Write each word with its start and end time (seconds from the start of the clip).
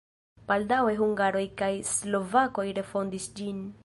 Baldaŭe 0.51 0.95
hungaroj 1.01 1.43
kaj 1.61 1.69
slovakoj 1.91 2.65
refondis 2.79 3.29
ĝin. 3.41 3.63